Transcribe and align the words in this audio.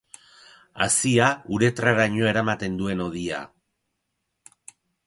Hazia 0.85 1.27
uretraraino 1.59 2.27
eramaten 2.33 2.81
duen 2.81 3.07
hodia. 3.07 3.47